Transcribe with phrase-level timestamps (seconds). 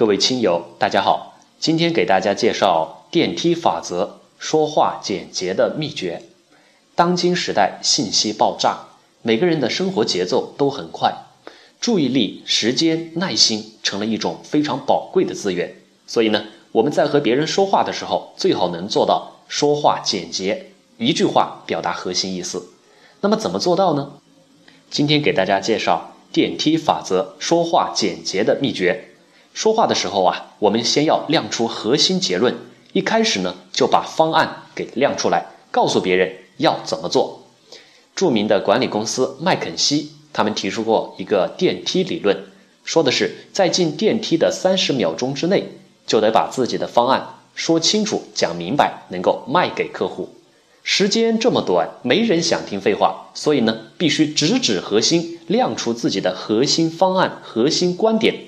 [0.00, 6.22] 各位亲友，大家好，今天给大家介绍电梯法则，说话简洁的秘诀。
[6.94, 8.78] 当今时代信息爆炸，
[9.20, 11.14] 每个人的生活节奏都很快，
[11.82, 15.74] 注意力、时间、耐心成了一种非常宝贵的资源。
[16.06, 22.70] 所以呢，我们在和别人说话的时候，最好能做到说话简洁，一句话表达核心意思。
[23.20, 24.12] 那么怎么做到呢？
[24.90, 29.04] 今天给大家介绍电梯法则，说话简洁的秘诀。
[29.60, 32.56] 说话的时候啊，我们先要亮出核心结论。
[32.94, 37.42] 一开始呢，就把方案给亮出来，告诉别人要怎么做。
[38.16, 42.34] 著名的管理公司麦肯锡，他们提出过一个电梯理论，
[42.84, 45.68] 说的是在进电梯的三十秒钟之内，
[46.06, 50.30] 就得把自己的方案说清楚、讲明白，能够卖给客户。
[50.82, 58.46] 时间这么短，没人想听废话，所以呢，必须直指核心，亮出自己的核心方案、核心观点。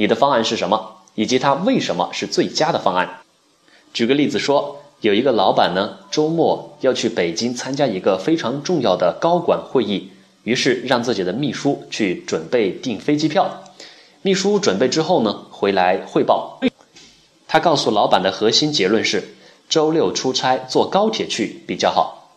[0.00, 0.98] 你的方案是什么？
[1.16, 3.18] 以及它为什么是最佳的方案？
[3.92, 10.12] 举个例子说，有一个老板呢，周末要去北京参加一个非常重要的高管会议，
[10.44, 13.64] 于是让自己的秘书去准备订飞机票。
[14.22, 16.60] 秘书准备之后呢，回来汇报，
[17.48, 19.34] 他告诉老板的核心结论是：
[19.68, 22.36] 周六出差坐高铁去比较好。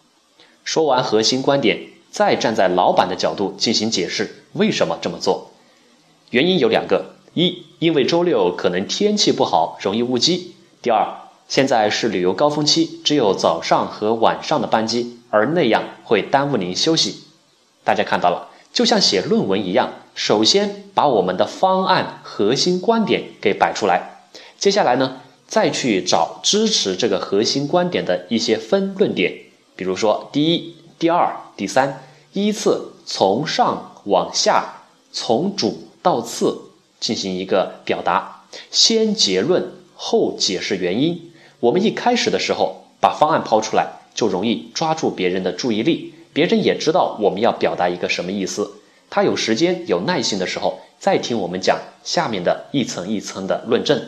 [0.63, 5.51] 说完核心观点，再站在老板的角度进行解释，为什么这么做？
[6.31, 7.20] 原因有两个。
[7.33, 10.55] 一，因为周六可能天气不好，容易误机。
[10.81, 11.07] 第二，
[11.47, 17.23] 现在是旅游高峰期，只有早上和晚上的班机，而那样会耽误您休息。
[17.85, 24.25] 大家看到了，就像写论文一样，首先把我们的方案核心观点给摆出来，
[24.57, 29.33] 接下来呢，再去找支持这个核心观点的一些分论点，
[29.77, 36.70] 比如说第一、第二、第三，依次从上往下，从主到次。
[37.01, 41.33] 进行一个表达，先结论后解释原因。
[41.59, 48.71] 我们一开始的时候把方案抛出来，就容易抓住别人的注意力，别人也知道我们要表达一个什么意思。
[49.09, 54.01] 他有时间有耐心的时候，再听我们讲下面的一层一层的论证，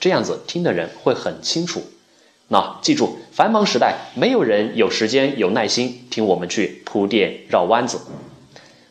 [0.00, 1.82] 这样子听的人会很清楚。
[2.48, 8.00] 那记住，繁忙时代没有人有时间有耐心听我们去铺垫绕弯子。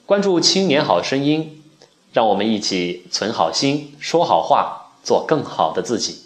[0.05, 1.56] 关注青年好声音。
[2.17, 6.23] 让我们一起存好心，说好话，做更好的自己。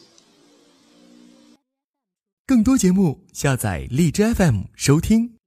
[2.47, 5.40] 更多节目，下载荔枝 FM 收听。